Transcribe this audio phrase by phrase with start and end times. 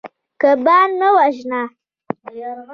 [0.41, 1.61] کبان مه وژنه.